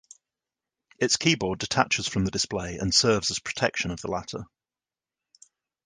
Its 0.97 1.15
keyboard 1.15 1.59
detaches 1.59 2.07
from 2.07 2.25
the 2.25 2.31
display 2.31 2.79
and 2.79 2.91
serves 2.91 3.29
as 3.29 3.37
protection 3.37 3.91
of 3.91 4.01
the 4.01 4.09
latter. 4.09 4.45